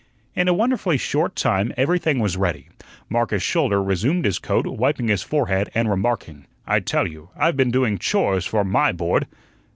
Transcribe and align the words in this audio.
In 0.35 0.47
a 0.47 0.53
wonderfully 0.55 0.97
short 0.97 1.35
time 1.35 1.71
everything 1.77 2.17
was 2.17 2.35
ready. 2.35 2.69
Marcus 3.07 3.43
Schouler 3.43 3.83
resumed 3.83 4.25
his 4.25 4.39
coat, 4.39 4.65
wiping 4.65 5.09
his 5.09 5.21
forehead, 5.21 5.69
and 5.75 5.91
remarking: 5.91 6.47
"I 6.65 6.79
tell 6.79 7.05
you, 7.05 7.29
I've 7.37 7.55
been 7.55 7.69
doing 7.69 7.99
CHORES 7.99 8.47
for 8.47 8.63
MY 8.63 8.93
board." 8.93 9.27